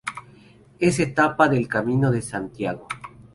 Es 0.79 0.99
etapa 0.99 1.47
del 1.47 1.67
Camino 1.67 2.09
de 2.09 2.23
Santiago. 2.23 2.87